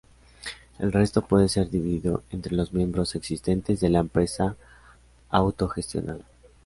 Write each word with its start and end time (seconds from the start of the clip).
El 0.79 0.91
resto 0.91 1.21
puede 1.27 1.47
ser 1.47 1.69
dividido 1.69 2.23
entre 2.31 2.55
los 2.55 2.73
miembros 2.73 3.13
existentes 3.13 3.79
de 3.81 3.89
la 3.89 3.99
empresa 3.99 4.55
autogestionada. 5.29 6.25